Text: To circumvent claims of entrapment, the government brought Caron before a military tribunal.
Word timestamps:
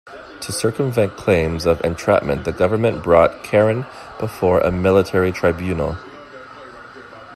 To 0.39 0.51
circumvent 0.51 1.15
claims 1.15 1.67
of 1.67 1.79
entrapment, 1.85 2.43
the 2.43 2.51
government 2.51 3.03
brought 3.03 3.43
Caron 3.43 3.85
before 4.19 4.59
a 4.59 4.71
military 4.71 5.31
tribunal. 5.31 5.95